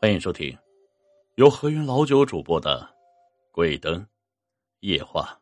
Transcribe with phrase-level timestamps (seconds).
[0.00, 0.56] 欢迎收听
[1.34, 2.88] 由何云老九主播的
[3.52, 4.06] 《鬼灯
[4.78, 5.36] 夜话》。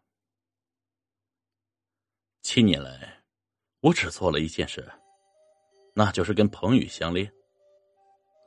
[2.40, 3.22] 七年来，
[3.80, 4.90] 我只做了一件事，
[5.92, 7.30] 那就是跟彭宇相恋。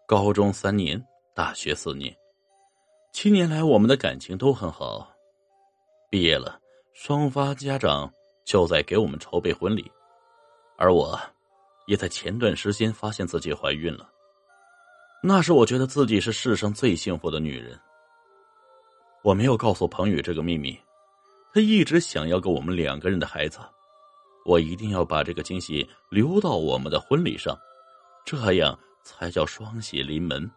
[0.08, 1.00] 高中三年，
[1.36, 2.12] 大学四年，
[3.14, 5.08] 七年来我们的感情都很好。
[6.10, 6.60] 毕业了，
[6.96, 8.12] 双方家长
[8.44, 9.92] 就在给我们筹备婚礼，
[10.76, 11.16] 而我，
[11.86, 14.12] 也在前段时间发现自己怀孕了。
[15.22, 17.78] 那时我觉得自己是世上最幸福的女人。
[19.22, 20.80] 我没有告诉彭宇这个秘密，
[21.54, 23.60] 他一直想要个我们两个人的孩子，
[24.46, 27.58] 我一定要把这个惊喜留到我们的婚礼上，
[28.26, 30.50] 这样才叫双喜临门。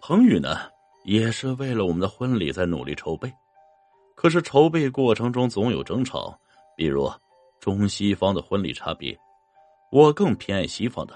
[0.00, 0.60] 彭宇呢，
[1.04, 3.30] 也是为了我们的婚礼在努力筹备，
[4.14, 6.34] 可是筹备过程中总有争吵，
[6.74, 7.12] 比如
[7.60, 9.14] 中西方的婚礼差别，
[9.92, 11.14] 我更偏爱西方的，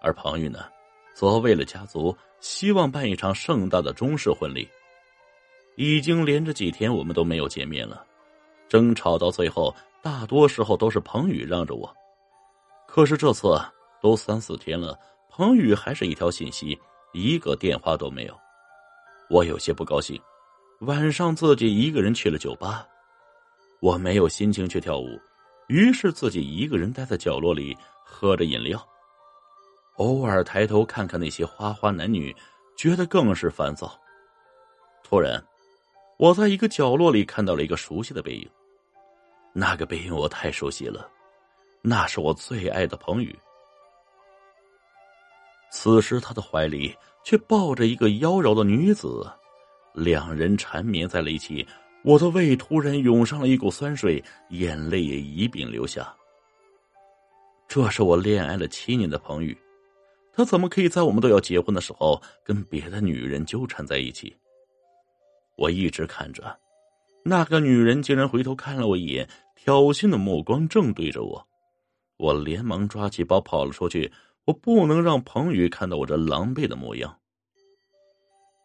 [0.00, 0.60] 而彭宇呢？
[1.14, 4.68] 则为了家族，希望办一场盛大的中式婚礼。
[5.76, 8.04] 已经连着几天，我们都没有见面了。
[8.68, 11.94] 争吵到最后，大多时候都是彭宇让着我。
[12.86, 13.48] 可是这次
[14.02, 14.98] 都三四天了，
[15.30, 16.78] 彭宇还是一条信息、
[17.12, 18.38] 一个电话都没有。
[19.30, 20.20] 我有些不高兴。
[20.80, 22.86] 晚上自己一个人去了酒吧，
[23.80, 25.18] 我没有心情去跳舞，
[25.68, 28.84] 于是自己一个人待在角落里喝着饮料。
[29.96, 32.34] 偶尔抬头看看那些花花男女，
[32.76, 33.98] 觉得更是烦躁。
[35.04, 35.42] 突然，
[36.16, 38.50] 我在一个角落里看到了一个熟悉的背影。
[39.52, 41.10] 那个背影我太熟悉了，
[41.82, 43.38] 那是我最爱的彭宇。
[45.70, 49.30] 此时他的怀里却抱着一个妖娆的女子，
[49.92, 51.66] 两人缠绵在了一起。
[52.04, 56.12] 我的胃突然涌上了一股酸水，眼泪也一并流下。
[57.68, 59.56] 这是我恋爱了七年的彭宇。
[60.32, 64.34] 他怎么可以在我们都要结婚的时候跟别的女人纠缠在一起？
[65.56, 66.58] 我一直看着，
[67.22, 71.46] 那个女人竟然回头看了我一眼，挑衅的目光正对着我。
[72.16, 74.10] 我连忙抓起包跑了出去，
[74.46, 77.14] 我不能让彭宇看到我这狼狈的模样。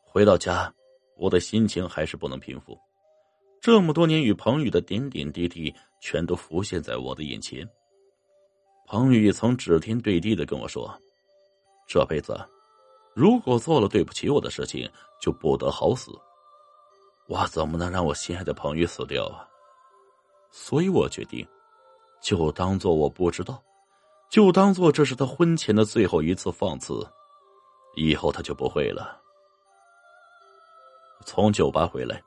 [0.04, 0.74] 回到家，
[1.18, 2.78] 我的心情还是不能平复。
[3.60, 7.68] 这么多年与彭宇的点点滴滴，全都浮现在我的眼前。
[8.86, 10.98] 彭宇曾指天对地的跟我说。
[11.88, 12.38] 这辈子，
[13.14, 14.90] 如果做了对不起我的事情，
[15.22, 16.12] 就不得好死。
[17.28, 19.48] 我怎么能让我心爱的彭宇死掉啊？
[20.52, 21.48] 所以我决定，
[22.22, 23.62] 就当做我不知道，
[24.30, 27.08] 就当做这是他婚前的最后一次放肆，
[27.96, 29.22] 以后他就不会了。
[31.26, 32.22] 从酒吧回来，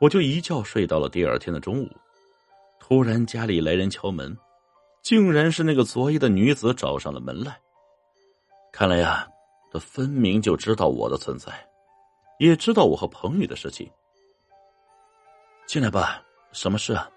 [0.00, 1.88] 我就一觉睡到了第二天的中午。
[2.80, 4.36] 突然家里来人敲门，
[5.02, 7.60] 竟然是那个昨夜的女子找上了门来。
[8.72, 9.28] 看来呀，
[9.72, 11.52] 他分明就知道我的存在，
[12.38, 13.90] 也知道我和彭宇的事情。
[15.66, 16.22] 进来吧，
[16.52, 17.10] 什么事啊？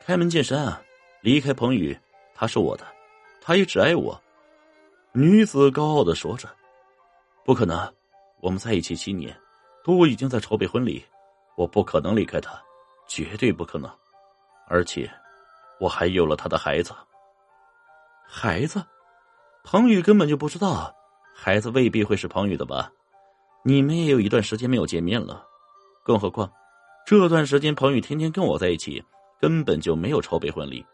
[0.00, 0.82] 开门见山啊！
[1.20, 1.96] 离开彭宇，
[2.34, 2.84] 他是我的，
[3.40, 4.20] 他也只爱我。
[5.12, 6.48] 女子高傲的说着
[7.44, 7.94] ：“不可能，
[8.40, 9.38] 我们在一起七年，
[9.84, 11.04] 都已经在筹备婚礼，
[11.56, 12.60] 我不可能离开他，
[13.06, 13.88] 绝对不可能。
[14.66, 15.08] 而且，
[15.78, 16.92] 我还有了他的孩子。
[18.26, 18.82] 孩子。”
[19.64, 20.94] 彭宇根本就不知道，
[21.34, 22.90] 孩子未必会是彭宇的吧？
[23.64, 25.44] 你们也有一段时间没有见面了，
[26.02, 26.50] 更何况
[27.06, 29.02] 这段时间彭宇天天跟我在一起，
[29.40, 30.84] 根本就没有筹备婚礼。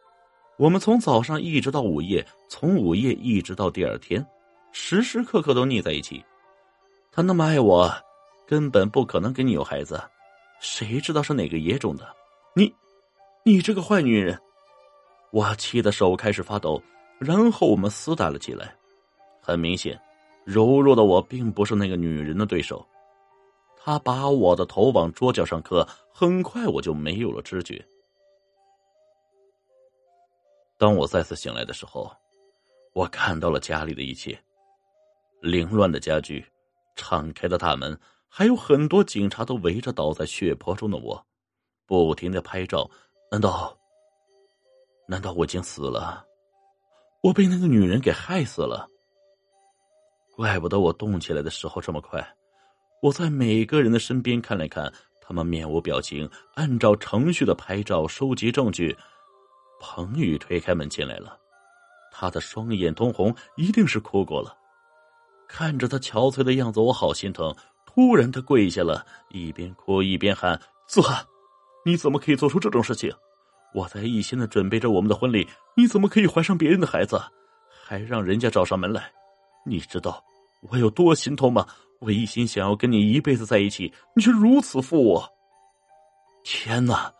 [0.58, 4.24] 我们从早上一直到午夜，从午夜一直到第二天，
[4.72, 6.22] 时时刻刻都腻在一起。
[7.10, 7.90] 他那么爱我，
[8.46, 10.00] 根本不可能跟你有孩子。
[10.60, 12.06] 谁知道是哪个野种的？
[12.54, 12.74] 你，
[13.44, 14.38] 你这个坏女人！
[15.30, 16.82] 我气得手开始发抖。
[17.18, 18.74] 然后我们厮打了起来，
[19.40, 20.00] 很明显，
[20.44, 22.86] 柔弱的我并不是那个女人的对手。
[23.76, 27.84] 她把我的头往桌角上磕，很快我就没有了知觉。
[30.76, 32.08] 当我再次醒来的时候，
[32.92, 34.38] 我看到了家里的一切：
[35.40, 36.46] 凌乱的家具、
[36.94, 37.98] 敞开的大门，
[38.28, 41.26] 还有很多警察都围着倒在血泊中的我，
[41.86, 42.88] 不停的拍照。
[43.30, 43.76] 难道？
[45.08, 46.27] 难道我已经死了？
[47.20, 48.86] 我被那个女人给害死了，
[50.36, 52.26] 怪不得我动起来的时候这么快。
[53.02, 58.96] 我在每个人的身边看了看，他们面无表情，按照程序的拍照收集证据。
[59.80, 61.38] 彭宇推开门进来了，
[62.12, 64.56] 他的双眼通红，一定是哭过了。
[65.48, 67.54] 看着他憔悴的样子，我好心疼。
[67.86, 71.24] 突然，他跪下了，一边哭一边喊：“子涵，
[71.84, 73.12] 你怎么可以做出这种事情？”
[73.74, 77.20] 我在一心的准备着我们的婚礼，你怎么可以怀上别人的孩子，
[77.84, 79.10] 还让人家找上门来？
[79.64, 80.24] 你知道
[80.62, 81.66] 我有多心痛吗？
[82.00, 85.28] 我一心想要跟你一辈子在一起，你却如此负我。
[86.44, 87.12] 天哪！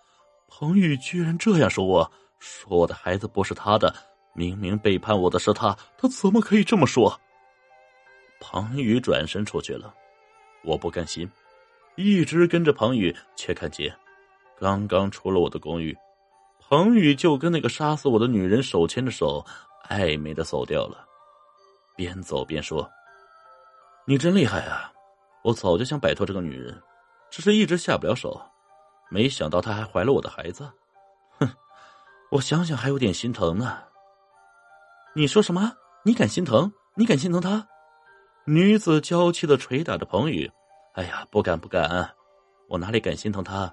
[0.47, 3.94] 彭宇居然这样说我，说我的孩子不是他的，
[4.35, 7.21] 明明背叛我的是他，他怎么可以这么说？
[8.41, 9.93] 彭宇转身出去了，
[10.65, 11.29] 我不甘心，
[11.97, 13.94] 一直跟着彭宇，却看见
[14.59, 15.97] 刚刚出了我的公寓，
[16.69, 19.43] 彭宇就跟那个杀死我的女人手牵着手，
[19.88, 21.06] 暧昧的走掉了，
[21.97, 22.88] 边走边说。
[24.05, 24.93] 你真厉害啊！
[25.43, 26.79] 我早就想摆脱这个女人，
[27.31, 28.38] 只是一直下不了手。
[29.11, 30.70] 没想到她还怀了我的孩子，
[31.38, 31.49] 哼！
[32.31, 33.79] 我想想还有点心疼呢。
[35.15, 35.73] 你说什么？
[36.05, 36.70] 你敢心疼？
[36.94, 37.67] 你敢心疼她？
[38.44, 40.50] 女子娇气的捶打着彭宇。
[40.94, 42.11] 哎呀，不敢不敢，
[42.69, 43.73] 我哪里敢心疼她？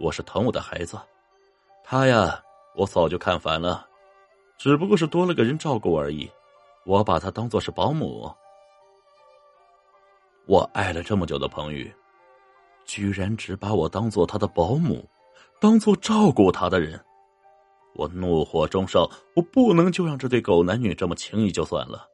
[0.00, 0.98] 我是疼我的孩子。
[1.84, 2.42] 他呀，
[2.74, 3.86] 我早就看烦了，
[4.56, 6.30] 只不过是多了个人照顾而已。
[6.84, 8.32] 我把他当做是保姆。
[10.46, 11.92] 我爱了这么久的彭宇，
[12.84, 15.08] 居然只把我当做他的保姆，
[15.60, 16.98] 当做照顾他的人。
[17.94, 22.08] 我怒火中烧，我不能就让这对狗男女这么轻易就算了。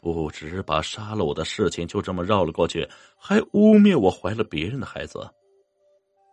[0.00, 5.28] 不止把杀了我的事情就这么绕了过去，还污蔑我怀了别人的孩子。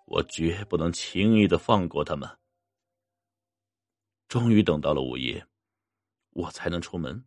[0.06, 2.30] 我绝不能轻易的放过他们。
[4.30, 5.44] 终于等到了午夜，
[6.34, 7.22] 我才能出门。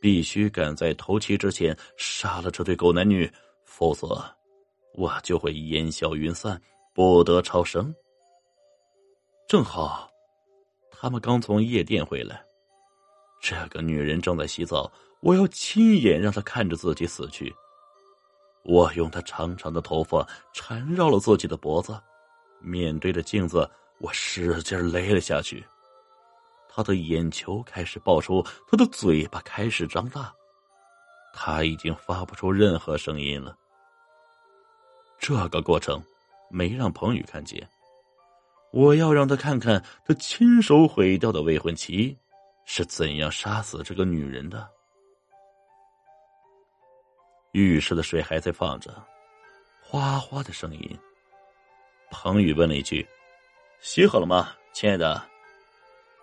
[0.00, 3.28] 必须赶在头七之前杀了这对狗男女，
[3.64, 4.24] 否则
[4.94, 6.60] 我就会烟消云散，
[6.92, 7.92] 不得超生。
[9.48, 10.08] 正好，
[10.92, 12.40] 他们刚从夜店回来，
[13.40, 17.52] 这个女人正在洗澡，我要亲眼让她看着自己死去。
[18.64, 22.00] 我用她长长的头发缠绕了自己的脖子，
[22.60, 23.68] 面对着镜子，
[23.98, 25.64] 我使劲勒了下去。
[26.68, 30.32] 他的眼球开始爆出，他的嘴巴开始张大，
[31.32, 33.56] 他已经发不出任何声音了。
[35.18, 36.00] 这个过程
[36.50, 37.68] 没让彭宇看见，
[38.70, 42.16] 我要让他看看他亲手毁掉的未婚妻
[42.64, 44.68] 是怎样杀死这个女人的。
[47.52, 48.94] 浴室的水还在放着，
[49.82, 50.98] 哗哗的声音。
[52.10, 53.06] 彭宇问了一句
[53.80, 55.20] ：“洗好了吗，亲爱的？”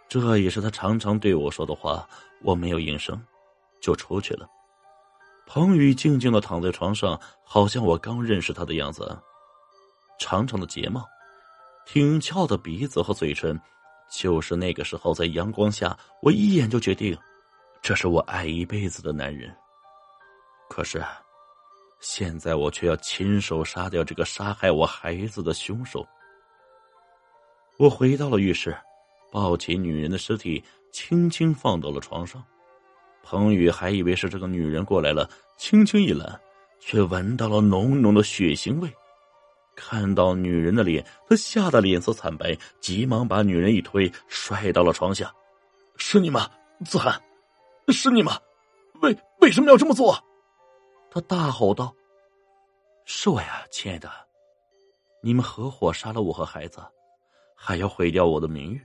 [0.08, 2.08] 这也是他常常对我说的话，
[2.42, 3.20] 我没有应声，
[3.82, 4.48] 就出去了。
[5.48, 9.18] 彭宇静静的躺在床上，好像我刚认识他的样子。
[10.20, 11.06] 长长的睫毛，
[11.86, 13.60] 挺翘的鼻子和嘴唇，
[14.10, 17.18] 就是那个时候在阳光下，我一眼就决定，
[17.82, 19.56] 这是我爱一辈子的男人。
[20.70, 21.04] 可是，
[22.00, 26.06] 现在我却要亲手杀掉这个杀害我孩子的凶手。
[27.78, 28.76] 我回到了浴室。
[29.36, 32.42] 抱起女人的尸体，轻轻放到了床上。
[33.22, 36.40] 彭宇还以为是这个女人过来了，轻轻一揽，
[36.80, 38.90] 却闻到了浓浓的血腥味。
[39.76, 45.30] 看到女人的脸，他吓得脸色惨白，急忙把女人一推，摔到了床下。
[45.98, 46.50] 是你吗，
[46.86, 47.22] 子涵？
[47.90, 48.40] 是你吗？
[49.02, 50.18] 为为什么要这么做？
[51.12, 51.94] 他大吼道
[53.04, 54.10] ：“是我呀，亲爱的！
[55.22, 56.80] 你们合伙杀了我和孩子，
[57.54, 58.82] 还要毁掉我的名誉。”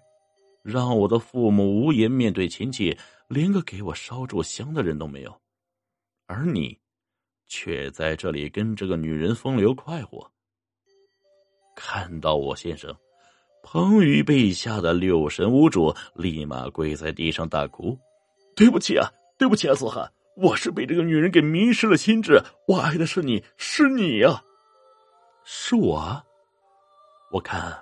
[0.62, 2.96] 让我的父母无颜面对亲戚，
[3.28, 5.40] 连个给我烧柱香的人都没有，
[6.26, 6.78] 而你，
[7.48, 10.30] 却在这里跟这个女人风流快活。
[11.74, 12.94] 看到我先生，
[13.62, 17.98] 彭宇被吓得六神无主，立马跪在地上大哭
[18.54, 24.44] ：“对不起啊，对不起啊，子涵，我是被这个女人给迷失了心智，我爱的是你，是你呀，
[25.42, 26.22] 是我。
[27.32, 27.80] 我看，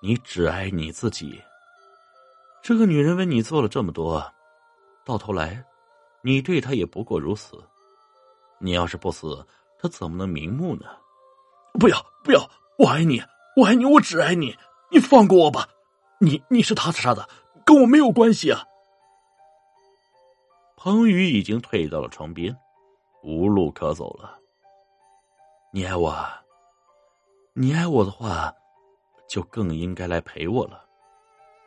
[0.00, 1.38] 你只爱你自己。”
[2.62, 4.22] 这个女人为你做了这么多，
[5.04, 5.64] 到头来，
[6.22, 7.62] 你对她也不过如此。
[8.58, 9.46] 你要是不死，
[9.78, 10.86] 她怎么能瞑目呢？
[11.78, 12.50] 不要不要！
[12.78, 13.22] 我爱你，
[13.56, 14.56] 我爱你，我只爱你！
[14.90, 15.68] 你放过我吧！
[16.18, 17.28] 你你是他杀的，
[17.64, 18.64] 跟我没有关系啊！
[20.76, 22.56] 彭宇已经退到了床边，
[23.22, 24.38] 无路可走了。
[25.72, 26.14] 你爱我，
[27.54, 28.52] 你爱我的话，
[29.28, 30.84] 就更应该来陪我了。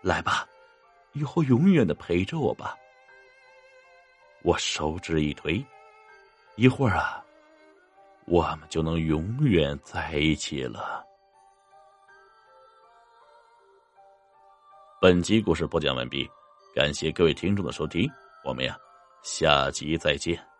[0.02, 0.48] 来吧。
[1.14, 2.76] 以后永远的陪着我吧。
[4.44, 5.64] 我手指一推，
[6.56, 7.24] 一会儿啊，
[8.26, 11.06] 我们就能永远在一起了。
[15.00, 16.30] 本集故事播讲完毕，
[16.76, 18.10] 感谢各位听众的收听，
[18.44, 18.78] 我们呀，
[19.22, 20.53] 下集再见。